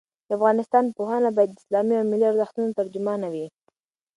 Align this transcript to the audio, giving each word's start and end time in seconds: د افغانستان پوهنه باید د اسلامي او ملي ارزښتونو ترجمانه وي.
د 0.27 0.29
افغانستان 0.37 0.85
پوهنه 0.97 1.29
باید 1.37 1.51
د 1.53 1.57
اسلامي 1.61 1.95
او 1.99 2.09
ملي 2.11 2.25
ارزښتونو 2.31 2.75
ترجمانه 2.79 3.27
وي. 3.33 3.45